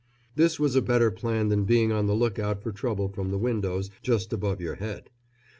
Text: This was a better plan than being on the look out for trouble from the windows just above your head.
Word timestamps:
This 0.35 0.59
was 0.59 0.75
a 0.75 0.81
better 0.81 1.11
plan 1.11 1.49
than 1.49 1.63
being 1.65 1.91
on 1.91 2.07
the 2.07 2.15
look 2.15 2.39
out 2.39 2.63
for 2.63 2.71
trouble 2.71 3.07
from 3.07 3.29
the 3.29 3.37
windows 3.37 3.91
just 4.01 4.33
above 4.33 4.59
your 4.59 4.77
head. 4.77 5.11